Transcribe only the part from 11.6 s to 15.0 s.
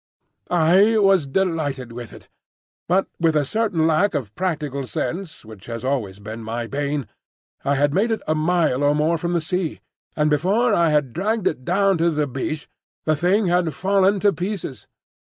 down to the beach the thing had fallen to pieces.